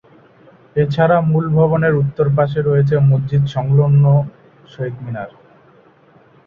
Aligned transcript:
এছাড়া 0.75 1.17
মূল 1.23 1.45
ভবনের 1.55 1.93
উত্তর 1.95 2.27
পাশে 2.37 2.59
রয়েছে 2.61 2.95
মসজিদ 3.09 3.43
সংলগ্ন 3.55 4.05
শহীদ 4.67 4.95
মিনার। 5.03 5.29